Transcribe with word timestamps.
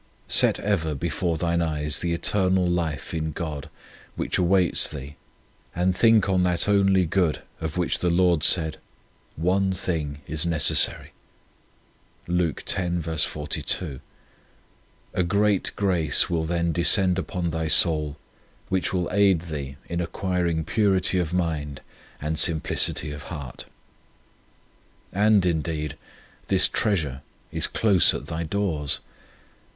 Set 0.27 0.57
ever 0.59 0.95
before 0.95 1.37
thine 1.37 1.61
eyes 1.61 1.99
the 1.99 2.11
eternal 2.11 2.65
life 2.67 3.13
in 3.13 3.31
God, 3.31 3.69
which 4.15 4.39
awaits 4.39 4.89
thee, 4.89 5.15
and 5.75 5.95
think 5.95 6.27
on 6.27 6.41
that 6.41 6.67
only 6.67 7.05
good 7.05 7.43
of 7.59 7.77
which 7.77 7.99
the 7.99 8.09
Lord 8.09 8.43
said:" 8.43 8.77
One 9.51 9.71
thing 9.73 10.21
is 10.25 10.43
necessary." 10.43 11.11
2 12.25 12.55
A 15.13 15.23
great 15.23 15.71
grace 15.75 16.29
will 16.31 16.45
then 16.45 16.71
descend 16.71 17.19
upon 17.19 17.51
thy 17.51 17.67
soul, 17.67 18.17
which 18.69 18.91
will 18.91 19.07
aid 19.11 19.41
thee 19.41 19.77
in 19.87 20.01
acquiring 20.01 20.63
purity 20.65 21.19
of 21.19 21.31
mind 21.31 21.79
and 22.19 22.39
simplicity 22.39 23.11
of 23.11 23.21
heart. 23.29 23.67
And, 25.13 25.45
indeed, 25.45 25.95
this 26.47 26.67
treasure 26.67 27.21
is 27.51 27.67
close 27.67 28.15
at 28.15 28.25
thy 28.25 28.41
doors. 28.41 28.99